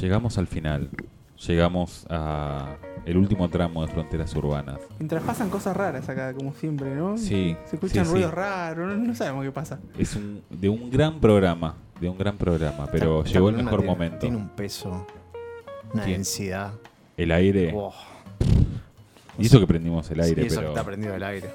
Llegamos 0.00 0.38
al 0.38 0.46
final. 0.46 0.90
Llegamos 1.46 2.06
a 2.08 2.76
el 3.04 3.16
último 3.16 3.48
tramo 3.50 3.84
de 3.84 3.92
fronteras 3.92 4.34
urbanas. 4.36 4.78
Mientras 4.98 5.22
pasan 5.24 5.50
cosas 5.50 5.76
raras 5.76 6.08
acá, 6.08 6.32
como 6.34 6.54
siempre, 6.54 6.94
¿no? 6.94 7.18
Sí, 7.18 7.56
Se 7.64 7.76
escuchan 7.76 8.04
sí, 8.04 8.08
sí. 8.10 8.14
ruidos 8.14 8.32
raros, 8.32 8.88
no, 8.88 8.96
no 8.96 9.14
sabemos 9.14 9.44
qué 9.44 9.50
pasa. 9.50 9.80
Es 9.98 10.14
un, 10.14 10.42
de 10.50 10.68
un 10.68 10.88
gran 10.88 11.18
programa, 11.18 11.74
de 12.00 12.08
un 12.08 12.16
gran 12.16 12.36
programa, 12.36 12.86
pero 12.92 13.24
llegó 13.24 13.48
el 13.48 13.56
mejor 13.56 13.80
tiene- 13.80 13.86
momento. 13.92 14.18
Tiene 14.20 14.36
un 14.36 14.48
peso, 14.50 15.04
una 15.92 16.04
densidad. 16.04 16.74
El 17.16 17.32
aire. 17.32 17.72
Oh, 17.74 17.92
Y 19.38 19.46
eso 19.46 19.58
que 19.58 19.66
prendimos 19.66 20.10
el 20.10 20.20
aire, 20.20 20.42
sí, 20.42 20.46
eso 20.48 20.56
que 20.56 20.60
pero 20.60 20.68
está 20.72 20.84
prendido 20.84 21.14
el 21.14 21.22
aire. 21.22 21.48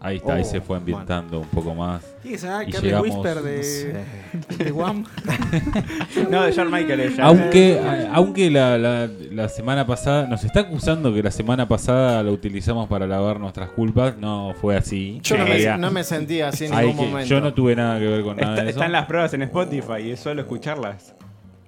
ahí 0.00 0.16
está, 0.16 0.34
ahí 0.34 0.42
Oh, 0.42 0.44
se 0.44 0.60
fue 0.60 0.76
ambientando 0.76 1.38
un 1.40 1.46
poco 1.48 1.74
más. 1.74 2.02
Y 2.24 2.34
Carly 2.36 2.72
llegamos- 2.82 3.02
Whisper 3.08 3.42
de, 3.42 3.56
no 3.56 4.56
sé. 4.56 4.64
de 4.64 4.72
Wham. 4.72 5.04
No, 6.30 6.42
de 6.42 6.52
John 6.54 6.70
Michael. 6.70 7.12
John- 7.16 7.24
Aunque, 7.24 7.78
a- 7.78 8.12
aunque 8.14 8.50
la, 8.50 8.76
la- 8.78 9.08
la 9.30 9.48
semana 9.48 9.86
pasada, 9.86 10.26
nos 10.26 10.42
está 10.44 10.60
acusando 10.60 11.14
que 11.14 11.22
la 11.22 11.30
semana 11.30 11.68
pasada 11.68 12.22
lo 12.22 12.32
utilizamos 12.32 12.88
para 12.88 13.06
lavar 13.06 13.38
nuestras 13.38 13.70
culpas, 13.70 14.16
no 14.18 14.52
fue 14.60 14.76
así. 14.76 15.20
Yo 15.22 15.38
no 15.38 15.44
me, 15.44 15.78
no 15.78 15.90
me 15.92 16.04
sentí 16.04 16.40
así 16.40 16.64
en 16.66 16.72
ningún 16.72 16.96
que- 16.96 17.02
momento. 17.10 17.28
yo 17.28 17.40
no 17.40 17.54
tuve 17.54 17.76
nada 17.76 17.98
que 18.00 18.06
ver 18.06 18.22
con 18.22 18.36
nada 18.36 18.56
de 18.56 18.60
eso. 18.62 18.70
están 18.70 18.92
las 18.92 19.06
pruebas 19.06 19.32
en 19.34 19.42
Spotify 19.42 20.02
y 20.04 20.10
es 20.10 20.20
solo 20.20 20.40
escucharlas. 20.42 21.14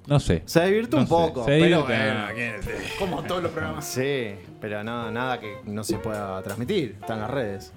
No 0.07 0.19
sé. 0.21 0.43
Se 0.47 0.65
divirtió 0.67 0.97
No 0.99 1.03
un 1.03 1.09
sé, 1.09 1.15
poco, 1.15 1.45
se 1.45 1.51
pero 1.59 1.87
divierte, 1.87 2.63
bueno. 2.65 2.89
Como 2.99 3.23
todos 3.23 3.43
los 3.43 3.53
programas. 3.53 3.85
Sí, 3.85 4.35
pero 4.61 4.83
no, 4.83 5.11
nada 5.11 5.39
que 5.39 5.59
no 5.65 5.85
se 5.85 5.99
pueda 5.99 6.43
transmitir. 6.43 6.97
Está 7.01 7.15
en 7.15 7.21
las 7.21 7.31
redes. 7.31 7.73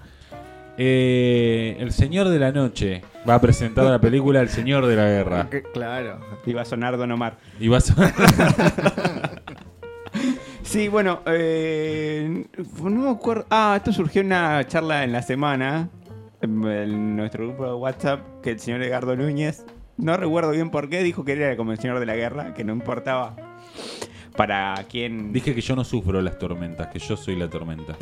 Eh, 0.77 1.77
el 1.79 1.91
Señor 1.93 2.27
de 2.27 2.37
la 2.39 2.51
Noche 2.51 3.01
va 3.27 3.35
a 3.35 3.41
presentar 3.41 3.85
la 3.85 3.99
película 3.99 4.41
El 4.41 4.49
Señor 4.49 4.85
de 4.87 4.95
la 4.95 5.05
Guerra. 5.05 5.47
Claro. 5.73 6.19
Y 6.45 6.53
va 6.53 6.63
a 6.63 6.65
sonar 6.65 6.97
Don 6.97 7.11
Omar. 7.11 7.37
Y 7.59 7.67
vas 7.67 7.91
a... 7.97 8.11
Sí, 10.63 10.87
bueno, 10.87 11.21
eh, 11.27 12.47
no 12.81 12.89
me 12.89 13.09
acuerdo. 13.09 13.45
Ah, 13.49 13.75
esto 13.77 13.93
surgió 13.93 14.21
en 14.21 14.27
una 14.27 14.65
charla 14.67 15.03
en 15.03 15.11
la 15.13 15.21
semana 15.21 15.89
en, 16.41 16.65
en 16.65 17.15
nuestro 17.15 17.47
grupo 17.47 17.65
de 17.65 17.73
WhatsApp 17.75 18.19
que 18.41 18.51
el 18.51 18.59
señor 18.59 18.81
Edgardo 18.81 19.15
Núñez, 19.15 19.63
no 19.97 20.17
recuerdo 20.17 20.51
bien 20.51 20.69
por 20.69 20.89
qué, 20.89 21.03
dijo 21.03 21.23
que 21.23 21.33
era 21.33 21.55
como 21.55 21.71
el 21.71 21.79
señor 21.79 21.99
de 21.99 22.05
la 22.05 22.15
guerra, 22.15 22.53
que 22.53 22.63
no 22.63 22.73
importaba 22.73 23.35
para 24.35 24.75
quién. 24.89 25.31
Dije 25.31 25.55
que 25.55 25.61
yo 25.61 25.75
no 25.75 25.83
sufro 25.83 26.21
las 26.21 26.37
tormentas, 26.37 26.87
que 26.87 26.99
yo 26.99 27.15
soy 27.17 27.35
la 27.35 27.49
tormenta. 27.49 27.95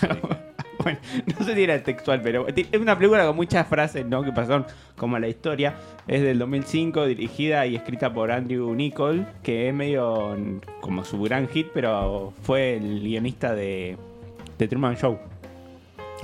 Bueno, 0.80 1.00
no 1.36 1.44
sé 1.44 1.56
si 1.56 1.64
era 1.64 1.82
textual, 1.82 2.22
pero 2.22 2.46
es 2.46 2.80
una 2.80 2.96
película 2.96 3.26
con 3.26 3.34
muchas 3.34 3.66
frases 3.66 4.06
¿no? 4.06 4.22
que 4.22 4.30
pasaron 4.30 4.64
como 4.96 5.18
la 5.18 5.26
historia. 5.26 5.74
Es 6.06 6.22
del 6.22 6.38
2005, 6.38 7.04
dirigida 7.04 7.66
y 7.66 7.74
escrita 7.74 8.12
por 8.14 8.30
Andrew 8.30 8.72
Nichol, 8.74 9.26
que 9.42 9.68
es 9.68 9.74
medio 9.74 10.36
como 10.80 11.04
su 11.04 11.20
gran 11.20 11.48
hit, 11.48 11.66
pero 11.74 12.32
fue 12.42 12.76
el 12.76 13.00
guionista 13.00 13.54
de, 13.54 13.96
de 14.56 14.68
Truman 14.68 14.96
Show. 14.96 15.18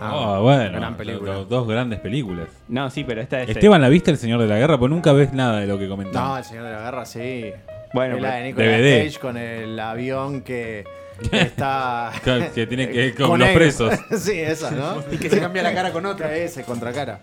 Ah, 0.00 0.38
bueno. 0.42 0.78
Gran 0.78 0.96
película. 0.96 1.32
do- 1.34 1.44
Dos 1.44 1.68
grandes 1.68 2.00
películas. 2.00 2.48
No, 2.68 2.90
sí, 2.90 3.04
pero 3.04 3.20
esta 3.20 3.42
es... 3.42 3.50
Esteban, 3.50 3.80
¿la 3.80 3.88
viste 3.88 4.10
El 4.10 4.16
Señor 4.18 4.40
de 4.40 4.46
la 4.48 4.58
Guerra? 4.58 4.78
Pues 4.78 4.90
nunca 4.90 5.12
ves 5.12 5.32
nada 5.32 5.60
de 5.60 5.66
lo 5.66 5.78
que 5.78 5.84
No, 5.84 5.90
comentamos. 5.90 6.38
el 6.38 6.44
señor 6.44 6.64
de 6.64 6.72
la 6.72 6.80
guerra 6.80 7.04
sí. 7.04 7.52
Bueno, 7.92 8.18
la 8.18 8.34
de 8.36 8.42
Nicolas 8.44 8.68
DVD. 8.70 9.04
Cage 9.04 9.18
con 9.20 9.36
el 9.36 9.78
avión 9.78 10.40
que 10.42 10.84
está. 11.30 12.10
Que 12.54 12.66
tiene 12.66 12.88
que 12.90 13.14
con 13.16 13.28
con 13.28 13.38
los 13.40 13.48
él. 13.50 13.54
presos. 13.54 13.94
sí, 14.18 14.32
esa, 14.40 14.72
¿no? 14.72 14.96
Y 15.12 15.16
que 15.16 15.30
se 15.30 15.38
cambia 15.38 15.62
la 15.62 15.72
cara 15.72 15.92
con 15.92 16.04
otra. 16.06 16.34
Ese, 16.34 16.64
contra 16.64 16.92
cara. 16.92 17.20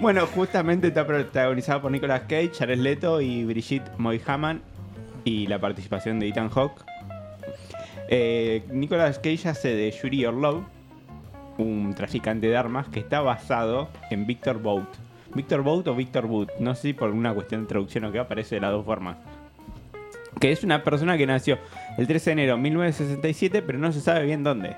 bueno, 0.00 0.26
justamente 0.26 0.88
está 0.88 1.06
protagonizada 1.06 1.80
por 1.80 1.92
Nicolas 1.92 2.22
Cage, 2.22 2.50
Jared 2.58 2.78
Leto 2.78 3.20
y 3.20 3.44
Brigitte 3.44 3.88
Moyhaman 3.98 4.62
y 5.24 5.46
la 5.46 5.60
participación 5.60 6.18
de 6.18 6.26
Ethan 6.28 6.48
Hawke. 6.50 6.82
Eh, 8.08 8.64
Nicolas 8.72 9.20
Cage 9.20 9.48
hace 9.48 9.68
de 9.76 9.90
Yuri 9.92 10.26
Orlov, 10.26 10.64
un 11.60 11.94
traficante 11.94 12.48
de 12.48 12.56
armas 12.56 12.88
que 12.88 13.00
está 13.00 13.20
basado 13.20 13.88
en 14.10 14.26
Victor 14.26 14.60
Bout. 14.60 14.88
Victor 15.34 15.62
Bout 15.62 15.86
o 15.88 15.94
Victor 15.94 16.26
Boot, 16.26 16.50
no 16.58 16.74
sé 16.74 16.82
si 16.82 16.92
por 16.92 17.10
una 17.10 17.32
cuestión 17.32 17.62
de 17.62 17.68
traducción 17.68 18.04
o 18.04 18.12
qué 18.12 18.18
aparece 18.18 18.56
de 18.56 18.60
las 18.62 18.72
dos 18.72 18.84
formas. 18.84 19.16
Que 20.40 20.52
es 20.52 20.64
una 20.64 20.82
persona 20.82 21.16
que 21.18 21.26
nació 21.26 21.58
el 21.98 22.06
13 22.06 22.30
de 22.30 22.32
enero 22.32 22.56
de 22.56 22.62
1967, 22.62 23.62
pero 23.62 23.78
no 23.78 23.92
se 23.92 24.00
sabe 24.00 24.24
bien 24.24 24.42
dónde. 24.42 24.76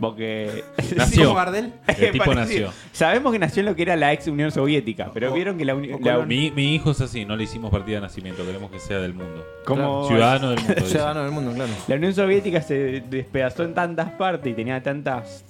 Porque. 0.00 0.62
Nació. 0.96 1.24
Como 1.28 1.36
Gardel. 1.36 1.72
El 1.86 2.10
tipo 2.12 2.34
nació. 2.34 2.70
Sabemos 2.92 3.32
que 3.32 3.38
nació 3.38 3.60
en 3.60 3.66
lo 3.66 3.74
que 3.76 3.80
era 3.82 3.96
la 3.96 4.12
ex 4.12 4.26
Unión 4.28 4.50
Soviética, 4.50 5.10
pero 5.14 5.32
vieron 5.32 5.56
que 5.56 5.64
la, 5.64 5.74
uni- 5.74 5.88
la 6.00 6.18
uni- 6.18 6.26
Mi, 6.26 6.50
mi 6.50 6.74
hijo 6.74 6.90
es 6.90 7.00
así, 7.00 7.24
no 7.24 7.34
le 7.34 7.44
hicimos 7.44 7.70
partida 7.70 7.96
de 7.96 8.02
nacimiento, 8.02 8.44
queremos 8.44 8.70
que 8.70 8.78
sea 8.78 8.98
del 8.98 9.14
mundo. 9.14 9.42
como 9.64 10.06
Ciudadano 10.06 10.50
del 10.50 10.58
mundo. 10.62 10.80
Ciudadano 10.84 11.22
del 11.22 11.32
mundo, 11.32 11.52
claro. 11.54 11.72
la 11.88 11.94
Unión 11.96 12.12
Soviética 12.12 12.60
se 12.60 13.00
despedazó 13.08 13.62
en 13.64 13.72
tantas 13.72 14.10
partes 14.10 14.52
y 14.52 14.54
tenía 14.54 14.82
tantas 14.82 15.46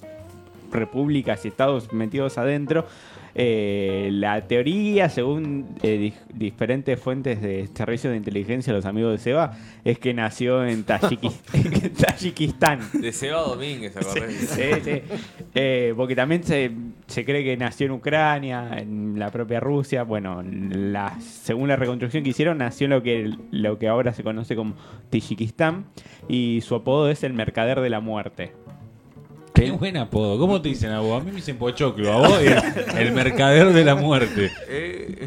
repúblicas 0.70 1.44
y 1.44 1.48
estados 1.48 1.92
metidos 1.92 2.38
adentro. 2.38 2.86
eh, 3.38 4.08
la 4.12 4.46
teoría, 4.48 5.10
según 5.10 5.66
eh, 5.82 5.98
di- 5.98 6.14
diferentes 6.32 6.98
fuentes 6.98 7.42
de 7.42 7.68
servicios 7.74 8.12
de 8.12 8.16
inteligencia, 8.16 8.72
los 8.72 8.86
amigos 8.86 9.12
de 9.12 9.18
Seba, 9.18 9.52
es 9.84 9.98
que 9.98 10.14
nació 10.14 10.64
en 10.64 10.86
Tayiki- 10.86 11.32
en 11.52 11.92
Tayikistán. 11.92 12.80
De 12.94 13.12
Seba 13.12 13.42
Domínguez, 13.42 13.92
¿te 13.92 13.98
acordás? 13.98 14.32
Sí, 14.32 14.62
sí. 14.82 15.02
Eh, 15.54 15.92
porque 15.94 16.16
también 16.16 16.44
se, 16.44 16.70
se 17.08 17.26
cree 17.26 17.44
que 17.44 17.58
nació 17.58 17.84
en 17.86 17.92
Ucrania, 17.92 18.70
en 18.78 19.18
la 19.18 19.30
propia 19.30 19.60
Rusia. 19.60 20.02
Bueno, 20.04 20.42
la, 20.42 21.20
según 21.20 21.68
la 21.68 21.76
reconstrucción 21.76 22.24
que 22.24 22.30
hicieron, 22.30 22.56
nació 22.56 22.86
en 22.86 22.90
lo 22.92 23.02
que, 23.02 23.30
lo 23.50 23.78
que 23.78 23.86
ahora 23.88 24.14
se 24.14 24.22
conoce 24.22 24.56
como 24.56 24.76
Tayikistán. 25.10 25.84
Y 26.26 26.60
su 26.62 26.74
apodo 26.74 27.10
es 27.10 27.22
el 27.22 27.34
mercader 27.34 27.80
de 27.82 27.90
la 27.90 28.00
muerte. 28.00 28.52
Qué 29.56 29.70
buen 29.70 29.96
apodo. 29.96 30.38
¿Cómo 30.38 30.60
te 30.60 30.68
dicen 30.68 30.90
a 30.92 31.00
vos? 31.00 31.20
A 31.20 31.24
mí 31.24 31.30
me 31.30 31.36
dicen 31.36 31.56
Pochoclo, 31.56 32.12
a 32.12 32.16
vos 32.28 32.40
el, 32.42 32.98
el 32.98 33.12
mercader 33.12 33.72
de 33.72 33.84
la 33.84 33.94
muerte. 33.94 34.52
Eh, 34.68 35.26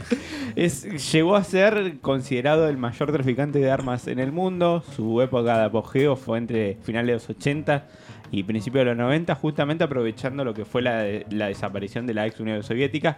Es, 0.55 0.83
llegó 1.11 1.35
a 1.35 1.43
ser 1.43 1.99
considerado 2.01 2.67
el 2.69 2.77
mayor 2.77 3.11
traficante 3.11 3.59
de 3.59 3.71
armas 3.71 4.07
en 4.07 4.19
el 4.19 4.31
mundo. 4.31 4.83
Su 4.95 5.21
época 5.21 5.57
de 5.57 5.65
apogeo 5.65 6.15
fue 6.15 6.37
entre 6.37 6.77
finales 6.83 7.07
de 7.07 7.13
los 7.13 7.29
80 7.29 7.87
y 8.31 8.43
principios 8.43 8.81
de 8.81 8.91
los 8.91 8.97
90, 8.97 9.33
justamente 9.35 9.83
aprovechando 9.83 10.43
lo 10.43 10.53
que 10.53 10.65
fue 10.65 10.83
la, 10.83 11.03
la 11.31 11.47
desaparición 11.47 12.05
de 12.05 12.13
la 12.13 12.27
ex 12.27 12.39
Unión 12.39 12.61
Soviética, 12.61 13.17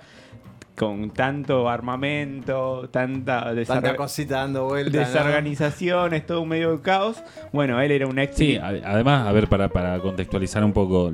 con 0.82 1.12
tanto 1.12 1.70
armamento, 1.70 2.90
tanta 2.90 3.54
Tanta 3.66 3.96
cosita 3.96 4.38
dando 4.38 4.66
vueltas. 4.66 4.94
¿no? 4.94 5.00
desorganización, 5.00 6.14
es 6.16 6.26
todo 6.26 6.42
un 6.42 6.50
medio 6.50 6.72
de 6.76 6.82
caos. 6.82 7.22
Bueno, 7.54 7.80
él 7.80 7.92
era 7.92 8.08
un 8.08 8.18
ex. 8.18 8.36
Sí, 8.36 8.58
a- 8.58 8.70
además, 8.86 9.28
a 9.28 9.32
ver, 9.32 9.48
para, 9.48 9.70
para 9.70 10.00
contextualizar 10.00 10.64
un 10.64 10.74
poco, 10.74 11.12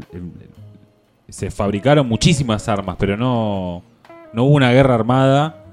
se 1.28 1.52
fabricaron 1.52 2.08
muchísimas 2.08 2.70
armas, 2.70 2.96
pero 2.98 3.18
no, 3.18 3.84
no 4.32 4.44
hubo 4.46 4.56
una 4.56 4.72
guerra 4.72 4.96
armada, 4.96 5.66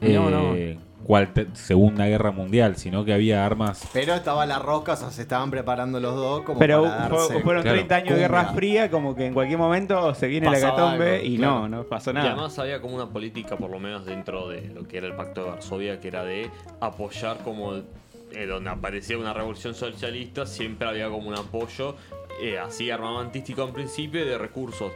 No, 0.00 0.54
eh, 0.54 0.78
cual 1.04 1.32
te- 1.32 1.46
Segunda 1.54 2.06
Guerra 2.06 2.30
Mundial, 2.30 2.76
sino 2.76 3.04
que 3.04 3.12
había 3.12 3.44
armas. 3.44 3.88
Pero 3.92 4.14
estaba 4.14 4.46
la 4.46 4.58
rosca, 4.58 4.92
o 4.92 4.96
sea, 4.96 5.10
se 5.10 5.22
estaban 5.22 5.50
preparando 5.50 6.00
los 6.00 6.14
dos 6.14 6.42
como 6.42 6.58
Pero 6.58 6.82
para 6.84 7.08
fue- 7.08 7.18
darse 7.18 7.40
fueron 7.40 7.62
claro, 7.62 7.76
30 7.76 7.94
años 7.96 8.14
de. 8.14 8.20
Guerra 8.20 8.44
Fría, 8.54 8.90
como 8.90 9.14
que 9.14 9.26
en 9.26 9.34
cualquier 9.34 9.58
momento 9.58 10.14
se 10.14 10.26
viene 10.28 10.50
la 10.50 10.60
catombe 10.60 11.16
algo, 11.16 11.26
y 11.26 11.36
claro. 11.36 11.52
no, 11.60 11.68
no 11.68 11.84
pasó 11.84 12.10
Y 12.10 12.14
nada. 12.14 12.32
además 12.32 12.58
había 12.58 12.80
como 12.80 12.94
una 12.96 13.06
política, 13.08 13.56
por 13.56 13.70
lo 13.70 13.78
menos 13.78 14.04
dentro 14.06 14.48
de 14.48 14.68
lo 14.68 14.86
que 14.86 14.98
era 14.98 15.06
el 15.06 15.14
Pacto 15.14 15.44
de 15.44 15.50
Varsovia, 15.50 16.00
que 16.00 16.08
era 16.08 16.24
de 16.24 16.50
apoyar 16.80 17.38
como 17.38 17.74
eh, 17.74 18.46
donde 18.46 18.70
aparecía 18.70 19.18
una 19.18 19.32
revolución 19.34 19.74
socialista, 19.74 20.46
siempre 20.46 20.88
había 20.88 21.08
como 21.08 21.28
un 21.28 21.36
apoyo 21.36 21.96
eh, 22.40 22.58
así 22.58 22.90
armamentístico 22.90 23.62
en 23.64 23.72
principio 23.74 24.22
y 24.24 24.28
de 24.28 24.38
recursos. 24.38 24.90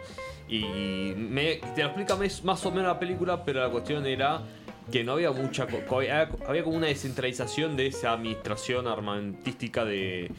Y 0.48 0.62
me, 1.16 1.56
te 1.74 1.82
lo 1.82 1.88
explica 1.88 2.16
más 2.44 2.64
o 2.64 2.70
menos 2.70 2.86
la 2.86 2.98
película, 2.98 3.42
pero 3.44 3.60
la 3.60 3.68
cuestión 3.68 4.06
era 4.06 4.40
que 4.90 5.02
no 5.04 5.12
había 5.12 5.32
mucha... 5.32 5.66
había, 5.90 6.30
había 6.48 6.62
como 6.64 6.76
una 6.76 6.86
descentralización 6.86 7.76
de 7.76 7.86
esa 7.88 8.12
administración 8.12 8.86
armamentística 8.86 9.84
de, 9.84 10.30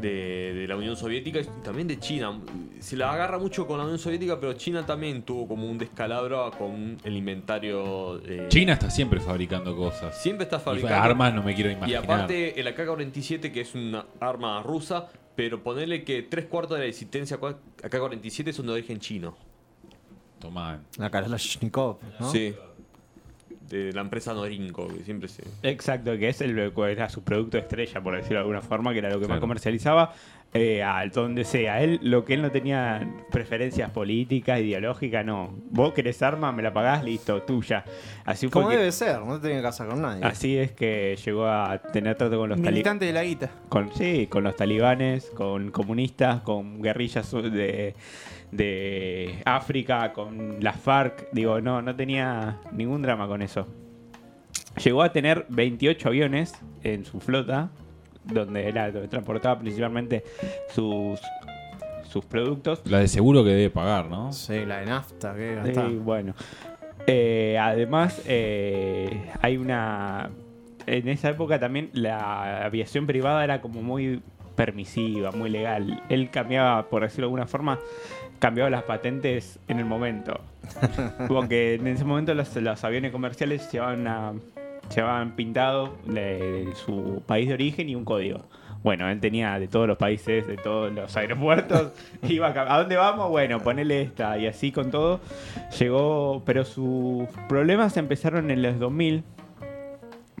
de, 0.00 0.54
de 0.54 0.66
la 0.68 0.76
Unión 0.76 0.96
Soviética 0.96 1.40
y 1.40 1.44
también 1.64 1.88
de 1.88 1.98
China. 1.98 2.40
Se 2.80 2.96
la 2.96 3.12
agarra 3.12 3.38
mucho 3.38 3.66
con 3.66 3.78
la 3.78 3.84
Unión 3.84 3.98
Soviética, 3.98 4.38
pero 4.40 4.52
China 4.54 4.86
también 4.86 5.22
tuvo 5.22 5.48
como 5.48 5.68
un 5.68 5.78
descalabro 5.78 6.50
con 6.56 6.98
el 7.04 7.16
inventario. 7.16 8.18
de- 8.18 8.48
China 8.48 8.74
está 8.74 8.90
siempre 8.90 9.20
fabricando 9.20 9.76
cosas. 9.76 10.20
siempre 10.20 10.44
está 10.44 10.56
Y 10.56 10.60
fabricando. 10.60 10.96
armas 10.96 11.34
no 11.34 11.42
me 11.42 11.54
quiero 11.54 11.70
Y 11.70 11.74
imaginar. 11.74 12.04
aparte, 12.04 12.60
el 12.60 12.66
AK-47, 12.68 13.52
que 13.52 13.60
es 13.62 13.74
una 13.74 14.06
arma 14.20 14.62
rusa, 14.62 15.08
pero 15.34 15.62
ponerle 15.62 16.04
que 16.04 16.22
tres 16.22 16.44
cuartos 16.46 16.76
de 16.78 16.84
la 16.84 16.88
existencia 16.88 17.38
AK-47 17.38 18.52
son 18.52 18.66
de 18.66 18.72
origen 18.74 19.00
chino. 19.00 19.36
Tomá. 20.38 20.80
La 20.98 21.08
Kalashnikov, 21.10 21.98
¿no? 22.18 22.30
Sí. 22.30 22.54
De 23.72 23.90
la 23.92 24.02
empresa 24.02 24.34
Norinco, 24.34 24.86
que 24.86 25.02
siempre 25.02 25.28
se. 25.28 25.42
Exacto, 25.62 26.16
que 26.18 26.28
es 26.28 26.40
el 26.42 26.58
era 26.58 27.08
su 27.08 27.24
producto 27.24 27.56
estrella, 27.56 28.02
por 28.02 28.14
decirlo 28.14 28.36
de 28.36 28.40
alguna 28.40 28.60
forma, 28.60 28.92
que 28.92 28.98
era 28.98 29.08
lo 29.08 29.14
que 29.16 29.20
más 29.22 29.28
Claro. 29.28 29.40
comercializaba. 29.40 30.12
eh, 30.54 30.82
a 30.82 31.06
donde 31.06 31.44
sea. 31.44 31.82
Él, 31.82 31.98
lo 32.02 32.26
que 32.26 32.34
él 32.34 32.42
no 32.42 32.50
tenía 32.50 33.08
preferencias 33.30 33.88
políticas, 33.90 34.60
ideológicas, 34.60 35.24
no. 35.24 35.54
Vos 35.70 35.94
querés 35.94 36.20
arma, 36.22 36.52
me 36.52 36.62
la 36.62 36.74
pagás, 36.74 37.02
listo, 37.02 37.40
tuya. 37.40 37.86
Así 38.26 38.48
fue 38.48 38.60
Como 38.60 38.68
que- 38.68 38.76
debe 38.76 38.92
ser, 38.92 39.18
no 39.20 39.36
te 39.36 39.44
tenía 39.44 39.56
que 39.56 39.62
casar 39.62 39.88
con 39.88 40.02
nadie. 40.02 40.22
Así 40.22 40.58
es 40.58 40.72
que 40.72 41.16
llegó 41.24 41.46
a 41.46 41.78
tener 41.78 42.16
trato 42.18 42.36
con 42.36 42.50
los 42.50 42.60
talibanes. 42.60 43.00
De 43.00 43.12
la 43.14 43.24
guita. 43.24 43.50
Con, 43.70 43.94
sí, 43.94 44.26
con 44.26 44.44
los 44.44 44.54
talibanes, 44.54 45.30
con 45.34 45.70
comunistas, 45.70 46.42
con 46.42 46.82
guerrillas 46.82 47.30
de, 47.32 47.94
de 48.52 49.40
África, 49.44 50.12
con 50.12 50.58
las 50.62 50.76
FARC. 50.80 51.28
Digo, 51.32 51.60
no, 51.60 51.82
no 51.82 51.96
tenía 51.96 52.60
ningún 52.70 53.02
drama 53.02 53.26
con 53.26 53.42
eso. 53.42 53.66
Llegó 54.82 55.02
a 55.02 55.12
tener 55.12 55.46
28 55.48 56.08
aviones 56.08 56.54
en 56.84 57.04
su 57.04 57.18
flota, 57.20 57.70
donde 58.24 58.68
era, 58.68 58.90
donde 58.92 59.08
transportaba 59.08 59.58
principalmente 59.58 60.22
sus, 60.70 61.20
sus 62.08 62.24
productos. 62.24 62.82
La 62.86 63.00
de 63.00 63.08
seguro 63.08 63.42
que 63.42 63.50
debe 63.50 63.70
pagar, 63.70 64.08
¿no? 64.08 64.32
Sí, 64.32 64.64
la 64.64 64.78
de 64.78 64.86
nafta, 64.86 65.34
que 65.34 65.50
Sí, 65.50 65.66
gastaba. 65.66 65.88
bueno. 65.90 66.34
Eh, 67.06 67.58
además, 67.60 68.22
eh, 68.26 69.28
hay 69.40 69.56
una. 69.56 70.30
En 70.86 71.08
esa 71.08 71.30
época 71.30 71.58
también 71.60 71.90
la 71.92 72.64
aviación 72.64 73.06
privada 73.06 73.42
era 73.44 73.60
como 73.60 73.82
muy 73.82 74.20
permisiva, 74.54 75.30
muy 75.32 75.50
legal. 75.50 76.02
Él 76.08 76.30
cambiaba, 76.30 76.88
por 76.88 77.02
decirlo 77.02 77.26
de 77.26 77.28
alguna 77.28 77.46
forma, 77.46 77.78
cambiaba 78.38 78.70
las 78.70 78.84
patentes 78.84 79.58
en 79.68 79.78
el 79.78 79.84
momento. 79.84 80.40
Porque 81.28 81.74
en 81.74 81.86
ese 81.86 82.04
momento 82.04 82.34
los, 82.34 82.54
los 82.56 82.84
aviones 82.84 83.12
comerciales 83.12 83.70
llevaban, 83.70 85.32
pintado 85.36 85.96
de, 86.06 86.64
de 86.66 86.74
su 86.74 87.22
país 87.26 87.48
de 87.48 87.54
origen 87.54 87.88
y 87.88 87.94
un 87.94 88.04
código. 88.04 88.42
Bueno, 88.82 89.08
él 89.08 89.20
tenía 89.20 89.60
de 89.60 89.68
todos 89.68 89.86
los 89.86 89.96
países, 89.96 90.46
de 90.46 90.56
todos 90.56 90.92
los 90.92 91.16
aeropuertos. 91.16 91.92
Iba 92.22 92.48
a, 92.48 92.74
¿a 92.74 92.78
dónde 92.80 92.96
vamos? 92.96 93.30
Bueno, 93.30 93.60
ponele 93.60 94.02
esta. 94.02 94.36
Y 94.38 94.46
así 94.46 94.72
con 94.72 94.90
todo. 94.90 95.20
Llegó. 95.78 96.42
Pero 96.44 96.64
sus 96.64 97.28
problemas 97.48 97.96
empezaron 97.96 98.50
en 98.50 98.62
los 98.62 98.78
2000. 98.80 99.22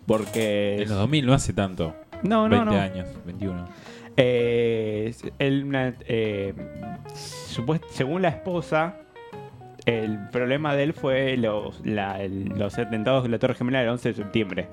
Porque. 0.06 0.82
En 0.82 0.88
los 0.88 0.98
2000 0.98 1.26
no 1.26 1.34
hace 1.34 1.52
tanto. 1.52 1.94
No, 2.22 2.48
no, 2.48 2.64
20 2.64 2.74
no. 2.74 2.80
años, 2.80 3.08
21. 3.24 3.68
Eh, 4.16 5.12
una- 5.64 5.94
eh, 6.06 6.54
supuest- 7.14 7.84
según 7.90 8.22
la 8.22 8.28
esposa, 8.28 8.96
el 9.86 10.28
problema 10.30 10.76
de 10.76 10.82
él 10.84 10.92
fue 10.92 11.36
los, 11.36 11.84
la- 11.84 12.22
el- 12.22 12.50
los 12.56 12.78
atentados 12.78 13.24
de 13.24 13.30
la 13.30 13.38
Torre 13.38 13.54
Gemela 13.54 13.80
del 13.80 13.88
11 13.88 14.10
de 14.10 14.14
septiembre. 14.14 14.68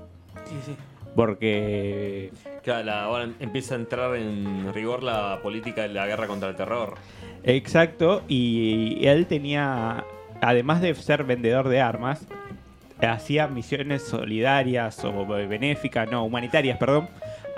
Sí, 0.45 0.55
sí. 0.65 0.75
Porque 1.15 2.31
Claro, 2.63 2.83
la- 2.85 3.03
ahora 3.03 3.27
empieza 3.39 3.73
a 3.75 3.77
entrar 3.77 4.15
en 4.15 4.71
rigor 4.73 5.01
la 5.01 5.39
política 5.41 5.81
de 5.83 5.89
la 5.89 6.05
guerra 6.05 6.27
contra 6.27 6.49
el 6.49 6.55
terror. 6.55 6.95
Exacto, 7.43 8.21
y 8.27 8.99
él 9.07 9.25
tenía, 9.25 10.03
además 10.41 10.81
de 10.81 10.93
ser 10.95 11.23
vendedor 11.23 11.67
de 11.69 11.81
armas, 11.81 12.27
hacía 13.01 13.47
misiones 13.47 14.03
solidarias 14.03 15.03
o 15.05 15.25
benéficas, 15.25 16.09
no, 16.11 16.23
humanitarias, 16.25 16.77
perdón, 16.77 17.07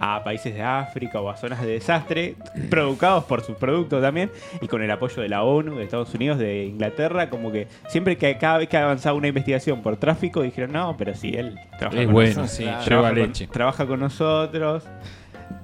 a 0.03 0.24
países 0.24 0.56
de 0.56 0.63
África 0.63 1.21
o 1.21 1.30
a 1.30 1.38
zonas 1.38 1.62
de 1.62 1.68
desastre, 1.74 2.33
provocados 2.71 3.24
por 3.25 3.42
sus 3.44 3.56
productos 3.56 4.01
también, 4.01 4.31
y 4.59 4.68
con 4.68 4.81
el 4.81 4.89
apoyo 4.89 5.21
de 5.21 5.30
la 5.30 5.44
ONU, 5.44 5.75
de 5.75 5.83
Estados 5.83 6.12
Unidos, 6.15 6.39
de 6.39 6.65
Inglaterra, 6.65 7.30
como 7.30 7.51
que 7.51 7.68
siempre 7.88 8.18
que 8.18 8.36
cada 8.39 8.57
vez 8.57 8.68
que 8.68 8.77
avanzaba 8.77 9.15
una 9.15 9.27
investigación 9.27 9.81
por 9.83 9.98
tráfico, 9.98 10.42
dijeron, 10.42 10.71
no, 10.71 10.95
pero 10.98 11.13
si 11.13 11.30
él 11.36 11.56
trabaja 11.77 12.00
Es 12.01 12.06
con 12.07 12.13
bueno, 12.13 12.30
nosotros, 12.42 12.51
sí, 12.51 12.63
Claro. 12.63 12.77
lleva 12.80 12.86
trabaja 12.86 13.09
con- 13.13 13.19
leche. 13.27 13.48
trabaja 13.48 13.86
con 13.86 14.00
nosotros. 14.00 14.83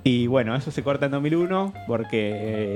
Y 0.04 0.28
bueno, 0.28 0.56
eso 0.56 0.70
se 0.72 0.84
corta 0.84 1.06
en 1.08 1.12
2001 1.14 1.74
porque 1.88 2.32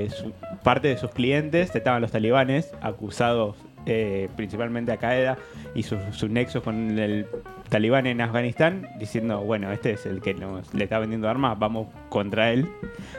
eh, 0.06 0.10
su- 0.10 0.32
parte 0.62 0.88
de 0.88 0.98
sus 0.98 1.10
clientes 1.12 1.74
estaban 1.76 2.02
los 2.02 2.10
talibanes, 2.10 2.72
acusados 2.82 3.56
eh, 3.86 4.28
principalmente 4.36 4.92
a 4.92 4.96
Qaeda 4.96 5.38
y 5.74 5.82
sus, 5.82 6.28
nexos 6.30 6.62
con 6.62 6.98
el 6.98 7.26
talibán 7.68 8.06
en 8.06 8.20
Afganistán, 8.20 8.86
diciendo, 8.98 9.40
bueno, 9.40 9.72
este 9.72 9.92
es 9.92 10.06
el 10.06 10.20
que 10.20 10.34
le 10.34 10.84
está 10.84 10.98
vendiendo 10.98 11.28
armas, 11.28 11.58
vamos 11.58 11.88
contra 12.08 12.52
él. 12.52 12.68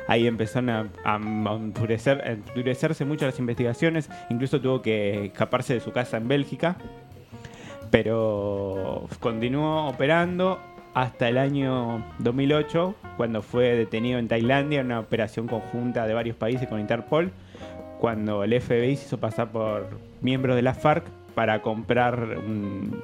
Ahí 0.08 0.28
empezaron 0.28 0.70
a, 0.70 0.88
a 1.04 1.18
enfurecer- 1.18 3.06
mucho 3.06 3.26
las 3.26 3.40
investigaciones, 3.40 4.10
incluso 4.30 4.62
tuvo 4.62 4.82
que 4.82 5.26
escaparse 5.26 5.74
de 5.74 5.80
su 5.80 5.92
casa 5.92 6.18
en 6.18 6.28
Bélgica, 6.28 6.78
pero 7.92 9.08
continuó 9.20 9.88
operando 9.88 10.60
hasta 10.94 11.28
el 11.28 11.38
año 11.38 12.06
2008, 12.20 12.96
cuando 13.18 13.42
fue 13.42 13.76
detenido 13.76 14.20
en 14.20 14.28
Tailandia 14.28 14.80
en 14.82 14.88
una 14.88 15.00
operación 15.00 15.48
conjunta 15.48 16.06
de 16.06 16.14
varios 16.14 16.36
países 16.36 16.68
con 16.68 16.80
Interpol, 16.80 17.32
cuando 18.04 18.44
el 18.44 18.52
FBI 18.60 18.98
se 18.98 19.06
hizo 19.06 19.18
pasar 19.18 19.50
por 19.54 19.88
miembros 20.20 20.58
de 20.58 20.62
la 20.62 20.74
FARC 20.74 21.06
para 21.36 21.62
comprar, 21.62 22.38
un- 22.46 23.00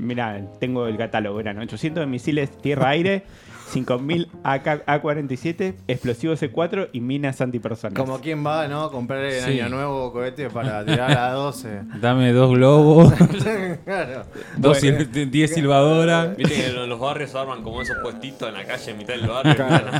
mira, 0.00 0.42
tengo 0.58 0.88
el 0.88 0.96
catálogo, 0.96 1.38
eran 1.38 1.60
800 1.60 2.00
de 2.00 2.06
misiles 2.08 2.50
tierra-aire, 2.58 3.22
5000 3.68 4.28
AK 4.44 4.86
A47, 4.86 5.74
explosivos 5.88 6.40
C4 6.42 6.90
y 6.92 7.00
minas 7.00 7.40
antipersonas. 7.40 7.98
Como 7.98 8.20
quien 8.20 8.44
va, 8.46 8.68
¿no? 8.68 8.84
A 8.84 8.90
comprar 8.92 9.24
en 9.24 9.42
Sí. 9.44 9.60
Año 9.60 9.68
Nuevo 9.70 10.12
cohetes 10.12 10.52
para 10.52 10.84
tirar 10.84 11.16
a 11.16 11.32
12. 11.32 11.82
Dame 12.00 12.32
dos 12.32 12.52
globos, 12.52 13.12
claro. 13.84 14.24
dos 14.56 14.78
sil- 14.82 15.30
10 15.30 15.52
silbadoras. 15.54 16.36
Viste 16.36 16.54
que 16.54 16.66
en 16.68 16.88
los 16.88 17.00
barrios 17.00 17.34
arman 17.34 17.62
como 17.62 17.82
esos 17.82 17.96
puestitos 18.02 18.48
en 18.48 18.54
la 18.54 18.64
calle 18.64 18.90
en 18.92 18.98
mitad 18.98 19.14
del 19.14 19.26
barrio. 19.28 19.54
Claro. 19.56 19.90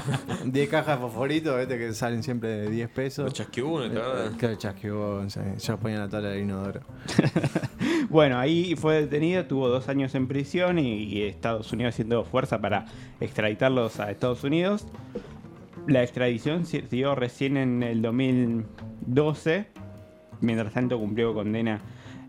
10 0.44 0.68
cajas 0.70 0.98
de 0.98 1.06
fosforito, 1.06 1.56
¿viste? 1.58 1.78
Que 1.78 1.92
salen 1.92 2.22
siempre 2.22 2.48
de 2.48 2.70
10 2.70 2.88
pesos. 2.90 3.24
Los 3.24 3.34
chasquibunes, 3.34 3.90
claro. 3.90 4.30
Claro, 4.38 4.54
chasquibón, 4.56 5.30
sí. 5.30 5.40
Ya 5.58 5.76
ponían 5.76 6.00
la 6.00 6.08
tabla 6.08 6.28
del 6.30 6.42
inodoro. 6.42 6.80
Bueno, 8.08 8.38
ahí 8.38 8.76
fue 8.76 9.00
detenido, 9.02 9.44
tuvo 9.46 9.68
dos 9.68 9.88
años 9.88 10.14
en 10.14 10.28
prisión 10.28 10.78
y, 10.78 11.02
y 11.04 11.22
Estados 11.24 11.72
Unidos 11.72 11.94
haciendo 11.94 12.24
fuerza 12.24 12.60
para 12.60 12.86
extraditarlos 13.56 14.00
a 14.00 14.10
Estados 14.10 14.44
Unidos. 14.44 14.86
La 15.86 16.02
extradición 16.02 16.64
dio 16.90 17.14
recién 17.14 17.56
en 17.56 17.82
el 17.82 18.02
2012. 18.02 19.66
Mientras 20.42 20.74
tanto 20.74 20.98
cumplió 20.98 21.32
condena 21.32 21.80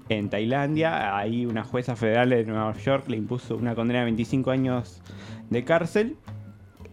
en 0.07 0.29
Tailandia. 0.29 1.17
Ahí 1.17 1.45
una 1.45 1.65
jueza 1.65 1.97
federal 1.97 2.29
de 2.29 2.45
Nueva 2.45 2.73
York 2.77 3.09
le 3.09 3.17
impuso 3.17 3.57
una 3.57 3.75
condena 3.75 3.99
de 3.99 4.05
25 4.05 4.51
años 4.51 5.01
de 5.49 5.65
cárcel. 5.65 6.15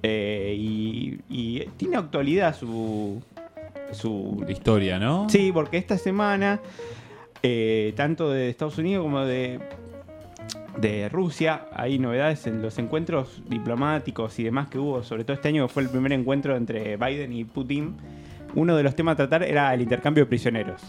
Eh, 0.03 0.57
y, 0.59 1.21
y 1.29 1.67
tiene 1.77 1.97
actualidad 1.97 2.57
su, 2.57 3.23
su 3.93 4.45
Historia, 4.49 4.99
¿no? 4.99 5.29
Sí, 5.31 5.53
porque 5.53 5.79
esta 5.79 5.97
semana, 5.97 6.61
eh, 7.43 7.93
tanto 7.97 8.31
de 8.31 8.51
Estados 8.51 8.79
Unidos 8.79 9.05
como 9.05 9.21
de, 9.21 9.61
de 10.79 11.09
Rusia, 11.09 11.67
hay 11.73 11.99
novedades 11.99 12.47
en 12.47 12.63
los 12.63 12.79
encuentros 12.79 13.43
diplomáticos 13.49 14.39
y 14.39 14.45
demás 14.45 14.69
que 14.69 14.79
hubo, 14.79 15.03
sobre 15.03 15.25
todo 15.25 15.35
este 15.35 15.49
año 15.49 15.67
que 15.67 15.73
fue 15.73 15.83
el 15.83 15.89
primer 15.89 16.13
encuentro 16.13 16.57
entre 16.57 16.97
Biden 16.97 17.33
y 17.33 17.45
Putin. 17.45 17.97
Uno 18.55 18.77
de 18.77 18.83
los 18.83 18.95
temas 18.95 19.15
a 19.15 19.17
tratar 19.17 19.43
era 19.43 19.73
el 19.75 19.83
intercambio 19.83 20.25
de 20.25 20.29
prisioneros. 20.29 20.83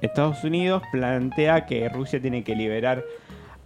Estados 0.00 0.44
Unidos 0.44 0.82
plantea 0.92 1.66
que 1.66 1.88
Rusia 1.88 2.20
tiene 2.20 2.44
que 2.44 2.54
liberar 2.54 3.04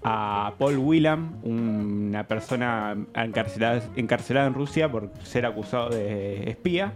a 0.05 0.55
Paul 0.59 0.79
Whelan, 0.79 1.41
una 1.43 2.27
persona 2.29 2.97
encarcelada, 3.15 3.83
encarcelada 3.97 4.47
en 4.47 4.55
Rusia 4.55 4.91
por 4.91 5.11
ser 5.23 5.47
acusado 5.47 5.91
de 5.91 6.49
espía. 6.51 6.93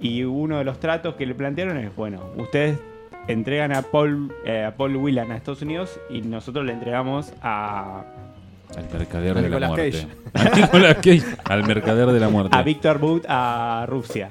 Y 0.00 0.24
uno 0.24 0.58
de 0.58 0.64
los 0.64 0.80
tratos 0.80 1.14
que 1.14 1.26
le 1.26 1.34
plantearon 1.34 1.76
es, 1.78 1.94
bueno, 1.94 2.20
ustedes 2.36 2.78
entregan 3.28 3.72
a 3.72 3.82
Paul, 3.82 4.32
eh, 4.44 4.64
a 4.64 4.76
Paul 4.76 4.96
Whelan 4.96 5.32
a 5.32 5.36
Estados 5.36 5.62
Unidos 5.62 6.00
y 6.10 6.22
nosotros 6.22 6.64
le 6.64 6.72
entregamos 6.72 7.32
a, 7.42 8.04
Al 8.76 8.88
mercader 8.92 9.38
A 9.38 9.42
de 9.42 9.60
la 9.60 9.68
muerte. 9.68 10.06
A 10.34 10.44
Nicolas 10.56 10.94
Cage. 10.96 11.22
Al 11.44 11.66
mercader 11.66 12.08
de 12.08 12.20
la 12.20 12.28
muerte. 12.28 12.56
a 12.56 12.62
Víctor 12.62 12.98
Bout 12.98 13.24
a 13.28 13.86
Rusia. 13.88 14.30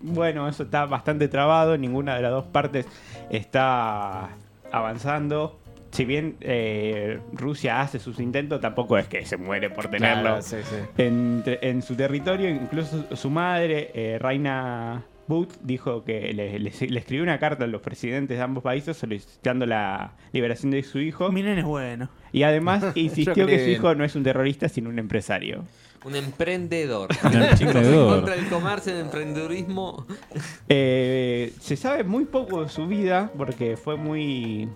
Bueno, 0.00 0.48
eso 0.48 0.62
está 0.62 0.86
bastante 0.86 1.28
trabado, 1.28 1.76
ninguna 1.76 2.16
de 2.16 2.22
las 2.22 2.30
dos 2.30 2.44
partes 2.44 2.86
está 3.30 4.28
avanzando. 4.70 5.58
Si 5.90 6.04
bien 6.04 6.36
eh, 6.40 7.18
Rusia 7.32 7.80
hace 7.80 7.98
sus 7.98 8.20
intentos, 8.20 8.60
tampoco 8.60 8.98
es 8.98 9.06
que 9.06 9.24
se 9.24 9.36
muere 9.36 9.70
por 9.70 9.88
tenerlo. 9.88 10.22
Claro, 10.22 10.42
sí, 10.42 10.56
sí. 10.62 10.76
en, 10.98 11.42
en 11.44 11.82
su 11.82 11.96
territorio. 11.96 12.48
Incluso 12.50 13.16
su 13.16 13.30
madre, 13.30 13.90
eh, 13.94 14.18
Reina 14.20 15.02
Booth, 15.28 15.52
dijo 15.62 16.02
que 16.04 16.32
le, 16.32 16.58
le- 16.58 16.70
le 16.88 16.98
escribió 16.98 17.22
una 17.22 17.38
carta 17.38 17.64
a 17.64 17.66
los 17.68 17.82
presidentes 17.82 18.36
de 18.38 18.42
ambos 18.42 18.64
países 18.64 18.96
solicitando 18.96 19.66
la 19.66 20.12
liberación 20.32 20.70
de 20.72 20.82
su 20.82 20.98
hijo. 21.00 21.30
Mi 21.30 21.42
nene 21.42 21.60
es 21.60 21.66
bueno. 21.66 22.08
Y 22.32 22.42
además 22.42 22.82
insistió 22.96 23.46
que 23.46 23.62
su 23.64 23.70
hijo 23.70 23.94
no 23.94 24.04
es 24.04 24.16
un 24.16 24.22
terrorista, 24.24 24.68
sino 24.68 24.88
un 24.90 24.98
empresario. 24.98 25.64
Un 26.04 26.14
emprendedor. 26.16 27.10
Un 27.24 27.42
emprendedor. 27.42 28.16
contra 28.16 28.36
del 28.36 28.48
comercio, 28.48 28.92
el 28.94 29.00
emprendedurismo. 29.00 30.06
Eh, 30.68 31.52
se 31.60 31.76
sabe 31.76 32.04
muy 32.04 32.24
poco 32.24 32.62
de 32.62 32.68
su 32.68 32.86
vida 32.86 33.30
porque 33.36 33.76
fue 33.76 33.96
muy, 33.96 34.68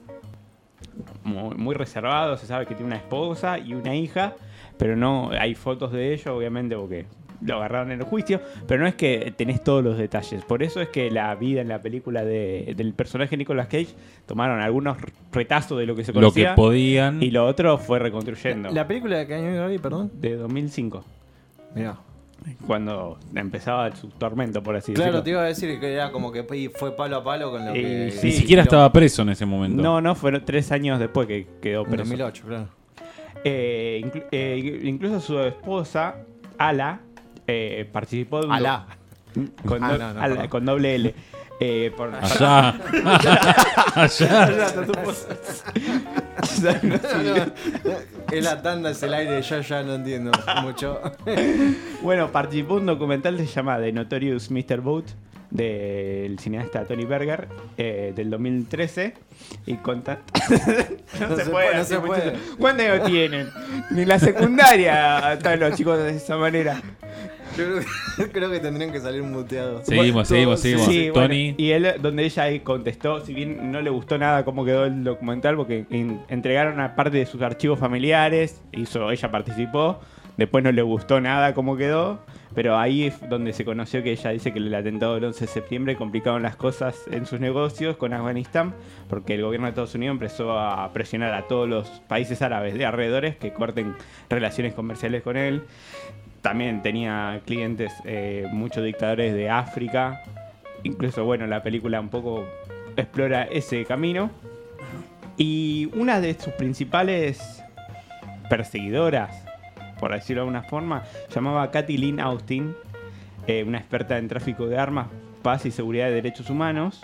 muy, 1.25 1.55
muy 1.57 1.75
reservado. 1.75 2.37
Se 2.37 2.47
sabe 2.47 2.67
que 2.67 2.75
tiene 2.75 2.87
una 2.89 2.97
esposa 2.97 3.59
y 3.59 3.75
una 3.75 3.95
hija, 3.95 4.35
pero 4.79 4.97
no 4.97 5.31
hay 5.31 5.55
fotos 5.55 5.93
de 5.93 6.13
ellos, 6.15 6.27
obviamente, 6.29 6.77
porque 6.77 7.07
lo 7.45 7.57
agarraron 7.57 7.91
en 7.93 7.99
el 8.01 8.05
juicio, 8.05 8.41
pero 8.69 8.83
no 8.83 8.87
es 8.89 8.95
que 8.95 9.33
tenés 9.37 9.63
todos 9.65 9.83
los 9.83 9.99
detalles. 9.99 10.45
Por 10.45 10.63
eso 10.63 10.81
es 10.81 10.89
que 10.89 11.11
la 11.11 11.35
vida 11.35 11.61
en 11.61 11.69
la 11.69 11.81
película 11.81 12.25
de- 12.25 12.75
del 12.77 12.95
personaje 12.95 13.37
Nicolas 13.37 13.67
Cage 13.67 13.89
tomaron 14.27 14.61
algunos 14.61 14.97
retazos 15.33 15.79
de 15.79 15.87
lo 15.87 15.97
que 15.97 16.05
se 16.05 16.13
Lo 16.13 16.21
que 16.21 16.21
conocía 16.21 16.55
podían. 16.55 17.23
y 17.23 17.31
lo 17.31 17.47
otro 17.47 17.79
fue 17.79 17.99
reconstruyendo. 17.99 18.71
¿La 18.71 18.87
película 18.87 19.19
de 19.19 19.27
qué 19.27 19.35
año 19.35 19.81
perdón? 19.81 20.11
De 20.15 20.37
2005, 20.37 21.05
Mirá. 21.75 21.97
cuando 22.67 23.19
empezaba 23.35 23.95
su 23.95 24.09
tormento, 24.09 24.63
por 24.63 24.77
así 24.77 24.93
Claro, 24.93 25.11
decirlo. 25.13 25.23
te 25.25 25.31
iba 25.31 25.41
a 25.43 25.45
decir 25.45 25.79
que 25.81 25.93
era 25.95 26.11
como 26.13 26.31
que 26.33 26.43
fue 26.75 26.95
palo 26.97 27.17
a 27.17 27.25
palo 27.25 27.51
con 27.51 27.65
lo 27.65 27.71
Y 27.77 27.81
que. 27.83 28.11
sí. 28.13 28.27
Ni 28.29 28.33
siquiera 28.33 28.63
estaba 28.63 28.93
preso 28.93 29.23
en 29.23 29.31
ese 29.31 29.47
momento. 29.47 29.83
No, 29.83 30.01
no, 30.01 30.15
fueron 30.15 30.45
tres 30.45 30.71
años 30.73 30.99
después 30.99 31.27
que 31.27 31.47
quedó 31.61 31.81
En 31.83 31.87
preso. 31.91 32.05
2008, 32.05 32.45
claro. 32.47 32.69
Eh, 33.45 34.01
inclu- 34.05 34.25
eh, 34.31 34.81
incluso 34.85 35.21
su 35.21 35.39
esposa, 35.41 36.17
Ala, 36.59 37.01
eh, 37.53 37.85
participó 37.91 38.41
de 38.41 38.47
un... 38.47 38.53
Alá. 38.53 38.87
Con, 39.67 39.83
Ah, 39.83 39.93
do- 39.93 39.99
no, 39.99 40.29
no, 40.29 40.51
con 40.51 40.65
doble 40.65 40.95
L. 40.95 41.15
Eh, 41.61 41.93
por- 41.97 42.13
Allá. 42.15 42.75
Allá. 43.95 44.49
Es 48.31 48.45
la 48.45 48.63
tanda, 48.63 48.91
es 48.91 49.03
el 49.03 49.15
aire, 49.15 49.43
yo 49.43 49.61
ya 49.61 49.83
no 49.83 49.95
entiendo 49.95 50.31
mucho. 50.63 51.01
bueno, 52.03 52.31
participó 52.33 52.75
de 52.75 52.81
un 52.81 52.87
documental 52.87 53.37
que 53.37 53.47
se 53.47 53.53
llama 53.53 53.79
The 53.79 53.93
Notorious 53.93 54.51
Mr. 54.51 54.81
Boat 54.81 55.07
del 55.51 56.39
cineasta 56.39 56.85
Tony 56.87 57.05
Berger 57.05 57.47
eh, 57.77 58.13
del 58.17 58.31
2013 58.31 59.13
y 59.67 59.75
conta 59.75 60.21
no, 61.21 61.29
No 61.29 61.37
se, 61.37 61.45
se 61.45 61.51
puede, 61.51 61.67
puede, 61.67 61.77
no 61.77 61.85
se 61.85 61.99
puede. 62.01 62.25
muchachos. 62.31 62.57
¿cuántos 62.59 62.87
años 62.87 63.07
tienen? 63.07 63.51
ni 63.91 64.07
la 64.07 64.19
secundaria 64.19 65.35
están 65.35 65.61
los 65.61 65.77
chicos 65.77 65.99
de 65.99 66.17
esa 66.17 66.39
manera 66.39 66.81
Yo 67.57 67.65
creo 67.65 67.81
que, 67.81 68.33
creo 68.33 68.51
que 68.51 68.61
tendrían 68.61 68.93
que 68.93 69.01
salir 69.01 69.23
muteados. 69.23 69.87
Seguimos, 69.87 70.29
seguimos, 70.29 70.61
seguimos. 70.61 70.87
Sí, 70.87 71.11
bueno, 71.11 71.29
Tony. 71.29 71.55
y 71.59 71.71
él, 71.71 71.95
donde 72.01 72.25
ella 72.25 72.45
ahí 72.45 72.61
contestó, 72.61 73.21
si 73.25 73.35
bien 73.35 73.71
no 73.71 73.81
le 73.83 73.91
gustó 73.91 74.19
nada 74.19 74.45
cómo 74.45 74.65
quedó 74.65 74.85
el 74.87 75.05
documental, 75.05 75.57
porque 75.57 75.85
en- 75.91 76.21
entregaron 76.29 76.81
a 76.81 76.95
parte 76.95 77.19
de 77.19 77.27
sus 77.27 77.43
archivos 77.43 77.79
familiares, 77.79 78.63
hizo, 78.73 79.11
ella 79.11 79.31
participó, 79.31 80.01
después 80.37 80.65
no 80.65 80.73
le 80.73 80.83
gustó 80.83 81.21
nada 81.21 81.53
cómo 81.55 81.77
quedó, 81.77 82.21
pero 82.55 82.77
ahí 82.79 83.05
es 83.05 83.29
donde 83.31 83.53
se 83.55 83.65
conoció 83.65 84.03
que 84.03 84.13
ella 84.13 84.31
dice 84.31 84.53
que 84.53 84.59
el 84.59 84.75
atentado 84.75 85.15
del 85.15 85.25
11 85.25 85.41
de 85.41 85.47
septiembre 85.51 85.97
complicaron 85.97 86.43
las 86.43 86.57
cosas 86.57 86.97
en 87.11 87.25
sus 87.27 87.41
negocios 87.41 87.97
con 87.97 88.13
Afganistán, 88.13 88.75
porque 89.09 89.35
el 89.35 89.43
gobierno 89.43 89.67
de 89.67 89.71
Estados 89.71 89.95
Unidos 89.95 90.15
empezó 90.15 90.59
a 90.59 90.91
presionar 90.93 91.33
a 91.35 91.47
todos 91.49 91.67
los 91.69 91.89
países 92.09 92.43
árabes 92.43 92.75
de 92.75 92.85
alrededores 92.85 93.37
que 93.37 93.53
corten 93.55 93.95
relaciones 94.29 94.75
comerciales 94.75 95.23
con 95.23 95.37
él. 95.39 95.63
También 96.43 96.83
tenía 96.83 97.41
clientes, 97.47 97.93
eh, 98.05 98.47
muchos 98.53 98.85
dictadores 98.85 99.33
de 99.35 99.49
África. 99.49 100.23
Incluso, 100.83 101.25
bueno, 101.25 101.47
la 101.47 101.63
película 101.63 102.01
un 102.01 102.09
poco 102.09 102.45
explora 102.97 103.45
ese 103.45 103.85
camino. 103.85 104.31
Y 105.37 105.89
una 105.95 106.21
de 106.21 106.35
sus 106.35 106.53
principales 106.55 107.63
perseguidoras, 108.51 109.45
por 109.99 110.13
decirlo 110.13 110.43
de 110.43 110.49
alguna 110.49 110.69
forma, 110.69 111.05
llamaba 111.33 111.71
Kathy 111.71 111.97
Lynn 111.97 112.21
Austin, 112.21 112.75
eh, 113.47 113.65
una 113.65 113.79
experta 113.79 114.19
en 114.19 114.29
tráfico 114.29 114.67
de 114.67 114.79
armas, 114.79 115.07
paz 115.43 115.65
y 115.65 115.71
seguridad 115.71 116.07
de 116.07 116.15
derechos 116.15 116.51
humanos, 116.51 117.01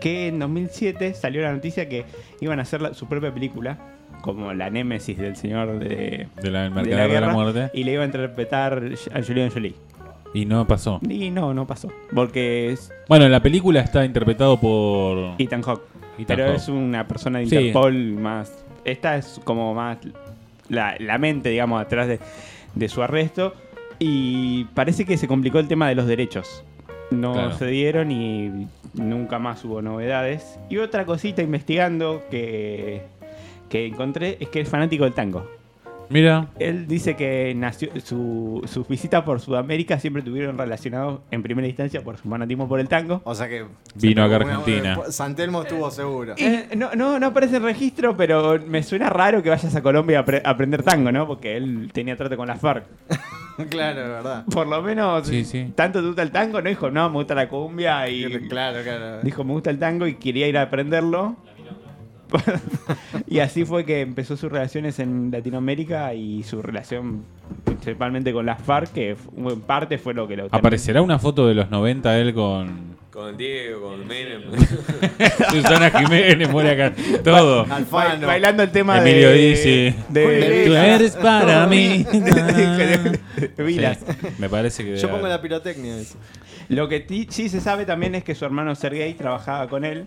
que 0.00 0.28
en 0.28 0.38
2007 0.38 1.14
salió 1.14 1.42
la 1.42 1.52
noticia 1.52 1.88
que 1.88 2.04
iban 2.40 2.58
a 2.60 2.62
hacer 2.62 2.94
su 2.94 3.06
propia 3.06 3.32
película, 3.32 3.78
como 4.22 4.54
la 4.54 4.70
némesis 4.70 5.18
del 5.18 5.36
señor 5.36 5.78
de, 5.78 6.26
De 6.40 6.50
la 6.50 6.62
de 6.62 6.70
mercader 6.70 6.96
la 6.96 7.02
de 7.02 7.08
la, 7.08 7.20
guerra, 7.20 7.32
muerte. 7.34 7.70
y 7.74 7.84
le 7.84 7.92
iba 7.92 8.02
a 8.02 8.06
interpretar 8.06 8.82
a 9.14 9.22
Julian 9.22 9.50
Jolie. 9.50 9.74
Y 10.34 10.46
no 10.46 10.66
pasó. 10.66 10.98
Y 11.06 11.30
no, 11.30 11.52
no 11.52 11.66
pasó. 11.66 11.88
Porque 12.14 12.70
es 12.72 12.90
Bueno, 13.08 13.26
en 13.26 13.32
la 13.32 13.40
película 13.42 13.80
está 13.80 14.02
interpretado 14.06 14.58
por. 14.58 15.34
Ethan 15.38 15.60
Hawke. 15.62 15.82
Pero 16.26 16.46
es 16.46 16.68
una 16.68 17.06
persona 17.06 17.40
de 17.40 17.46
Sí. 17.46 17.56
Interpol 17.56 17.94
más. 18.14 18.64
Esta 18.84 19.16
es 19.16 19.38
como 19.44 19.74
más 19.74 19.98
la, 20.70 20.94
la 20.98 21.18
mente, 21.18 21.50
digamos, 21.50 21.82
atrás 21.82 22.08
de, 22.08 22.18
de 22.74 22.88
su 22.88 23.02
arresto. 23.02 23.52
Y 23.98 24.64
parece 24.74 25.04
que 25.04 25.16
se 25.18 25.28
complicó 25.28 25.58
el 25.58 25.68
tema 25.68 25.88
de 25.88 25.94
los 25.96 26.06
derechos. 26.06 26.64
No 27.10 27.34
Claro. 27.34 27.58
se 27.58 27.66
dieron 27.66 28.10
y 28.10 28.68
nunca 28.94 29.38
más 29.38 29.62
hubo 29.66 29.82
novedades. 29.82 30.58
Y 30.70 30.78
otra 30.78 31.04
cosita 31.04 31.42
investigando 31.42 32.22
que, 32.30 33.02
que 33.72 33.86
encontré 33.86 34.36
es 34.38 34.48
que 34.50 34.60
es 34.60 34.68
fanático 34.68 35.04
del 35.04 35.14
tango. 35.14 35.50
Mira, 36.10 36.48
Él 36.58 36.86
dice 36.86 37.16
que 37.16 37.54
nació 37.56 37.88
su, 38.04 38.60
sus 38.66 38.86
visitas 38.86 39.22
por 39.22 39.40
Sudamérica 39.40 39.98
siempre 39.98 40.20
tuvieron 40.20 40.58
relacionados 40.58 41.20
en 41.30 41.42
primera 41.42 41.66
instancia 41.66 42.02
por 42.04 42.18
su 42.18 42.28
fanatismo 42.28 42.68
por 42.68 42.80
el 42.80 42.86
tango. 42.88 43.22
O 43.24 43.34
sea 43.34 43.48
que. 43.48 43.64
Vino 43.94 44.22
acá 44.22 44.34
a 44.36 44.38
Una- 44.40 44.50
Argentina. 44.58 44.98
San 45.08 45.34
Telmo 45.34 45.62
estuvo 45.62 45.90
seguro. 45.90 46.34
Eh, 46.36 46.68
no, 46.76 46.94
no, 46.94 47.18
no 47.18 47.26
aparece 47.28 47.56
en 47.56 47.62
registro, 47.62 48.14
pero 48.14 48.60
me 48.66 48.82
suena 48.82 49.08
raro 49.08 49.42
que 49.42 49.48
vayas 49.48 49.74
a 49.74 49.82
Colombia 49.82 50.18
a, 50.18 50.26
apre- 50.26 50.42
a 50.44 50.50
aprender 50.50 50.82
tango, 50.82 51.10
¿no? 51.10 51.26
Porque 51.26 51.56
él 51.56 51.88
tenía 51.94 52.14
trato 52.14 52.36
con 52.36 52.46
la 52.46 52.56
FARC. 52.56 52.84
claro, 53.70 54.00
de 54.02 54.08
verdad. 54.08 54.44
Por 54.52 54.66
lo 54.66 54.82
menos, 54.82 55.26
Sí, 55.26 55.46
sí. 55.46 55.72
tanto 55.74 56.00
te 56.00 56.06
gusta 56.08 56.22
el 56.22 56.30
tango, 56.30 56.60
no 56.60 56.68
dijo, 56.68 56.90
no, 56.90 57.08
me 57.08 57.16
gusta 57.16 57.34
la 57.34 57.48
cumbia 57.48 58.06
y 58.10 58.48
Claro, 58.48 58.82
claro. 58.82 59.20
dijo, 59.22 59.44
me 59.44 59.52
gusta 59.52 59.70
el 59.70 59.78
tango 59.78 60.06
y 60.06 60.16
quería 60.16 60.46
ir 60.46 60.58
a 60.58 60.62
aprenderlo. 60.62 61.36
Y 63.26 63.38
así 63.40 63.64
fue 63.64 63.84
que 63.84 64.00
empezó 64.00 64.36
sus 64.36 64.50
relaciones 64.50 64.98
en 64.98 65.30
Latinoamérica 65.30 66.14
y 66.14 66.42
su 66.42 66.62
relación 66.62 67.24
principalmente 67.64 68.32
con 68.32 68.46
la 68.46 68.56
FARC, 68.56 68.92
que 68.92 69.10
en 69.36 69.60
parte 69.62 69.98
fue 69.98 70.14
lo 70.14 70.26
que 70.28 70.36
lo 70.36 70.44
terminó. 70.44 70.58
¿aparecerá 70.58 71.02
una 71.02 71.18
foto 71.18 71.46
de 71.46 71.54
los 71.54 71.70
90 71.70 72.18
él 72.18 72.34
con 72.34 72.96
Con 73.10 73.28
el 73.30 73.36
Diego, 73.36 73.82
con 73.90 74.06
Menem. 74.06 74.42
Susana 75.50 75.90
Jiménez, 75.90 76.48
muere 76.48 76.70
acá? 76.70 76.94
Todo. 77.22 77.66
Alfano. 77.70 78.26
bailando 78.26 78.62
el 78.62 78.70
tema 78.70 78.98
Emilio 79.00 79.28
de... 79.30 79.34
Dizzy. 79.36 79.94
de- 80.08 80.64
Tú 80.66 80.74
eres 80.74 81.16
para 81.16 81.66
mí. 81.66 82.06
Vilas. 83.58 83.98
Sí, 84.06 84.28
me 84.38 84.48
parece 84.48 84.84
que. 84.84 84.96
Yo 84.96 85.10
pongo 85.10 85.26
la 85.28 85.40
pirotecnia. 85.42 85.96
dice. 85.96 86.16
Lo 86.68 86.88
que 86.88 87.04
sí 87.28 87.48
se 87.48 87.60
sabe 87.60 87.84
también 87.84 88.14
es 88.14 88.24
que 88.24 88.34
su 88.34 88.44
hermano 88.44 88.74
Sergei 88.74 89.12
trabajaba 89.14 89.68
con 89.68 89.84
él 89.84 90.06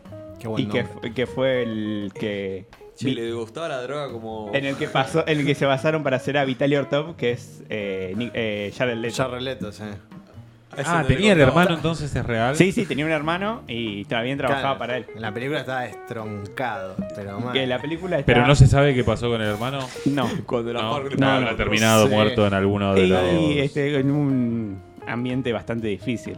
y 0.58 0.66
que, 0.68 0.86
que 1.14 1.28
fue 1.28 1.64
el 1.64 2.12
que 2.18 2.66
Che, 2.96 3.10
le 3.10 3.34
gustaba 3.34 3.68
la 3.68 3.82
droga 3.82 4.10
como. 4.12 4.52
en 4.54 4.66
el 4.66 4.76
que 4.78 4.88
pasó, 4.88 5.28
en 5.28 5.40
el 5.40 5.46
que 5.46 5.54
se 5.56 5.66
basaron 5.66 6.02
para 6.04 6.16
hacer 6.18 6.38
a 6.38 6.46
Vitaly 6.46 6.76
Ortov, 6.78 7.16
que 7.18 7.32
es 7.32 7.62
eh, 7.70 8.16
eh, 8.34 8.74
Jared 8.78 8.98
Leto. 8.98 9.16
Jared 9.24 9.42
Leto, 9.42 9.72
sí. 9.72 9.84
A 9.84 10.82
ese 10.82 10.90
Ah, 10.90 11.02
no 11.02 11.08
tenía 11.08 11.34
el 11.34 11.40
hermano 11.42 11.74
entonces, 11.76 12.14
¿es 12.14 12.26
real? 12.26 12.56
Sí, 12.56 12.72
sí, 12.74 12.86
tenía 12.86 13.06
un 13.06 13.12
hermano 13.12 13.62
y 13.68 14.04
también 14.06 14.38
trabajaba 14.38 14.62
Claro, 14.76 14.80
para 14.80 14.98
él. 14.98 15.06
En 15.16 15.22
la 15.22 15.34
película 15.34 15.60
estaba 15.60 15.82
destroncado, 15.82 16.96
pero 17.16 17.40
mal. 17.40 17.54
Que 17.54 17.66
la 17.68 17.80
película 17.82 18.20
está... 18.20 18.26
Pero 18.34 18.46
no 18.48 18.56
se 18.56 18.68
sabe 18.68 18.94
qué 18.94 19.04
pasó 19.04 19.30
con 19.30 19.42
el 19.42 19.48
hermano. 19.50 19.80
No. 20.06 20.28
Cuando 20.46 20.74
la 20.74 20.82
No, 20.82 21.00
no, 21.18 21.30
habrá 21.32 21.56
terminado 21.56 22.08
Sí. 22.08 22.14
muerto 22.14 22.46
en 22.48 22.54
alguno 22.54 22.94
de 22.94 23.02
Y, 23.06 23.08
los. 23.08 23.22
este, 23.66 24.00
en 24.00 24.12
un 24.12 24.82
ambiente 25.08 25.54
bastante 25.54 25.88
difícil. 25.88 26.38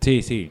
Sí, 0.00 0.20
sí. 0.22 0.50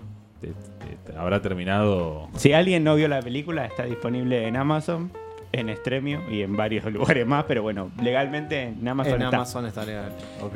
Te- 0.89 1.12
te- 1.12 1.17
Habrá 1.17 1.41
terminado. 1.41 2.27
Si 2.36 2.53
alguien 2.53 2.84
no 2.84 2.96
vio 2.96 3.08
la 3.08 3.22
película, 3.22 3.65
está 3.65 3.84
disponible 3.84 4.48
en 4.48 4.55
Amazon, 4.55 5.12
en 5.51 5.75
Stremio 5.77 6.22
y 6.29 6.41
en 6.41 6.55
varios 6.55 6.86
lugares 6.91 7.25
más, 7.25 7.46
pero 7.46 7.62
bueno, 7.63 7.91
legalmente 8.01 8.63
en 8.63 8.88
Amazon 8.88 9.15
En 9.15 9.22
está. 9.24 9.36
Amazon 9.38 9.65
está 9.65 9.86
legal. 9.86 10.12
Ok. 10.41 10.55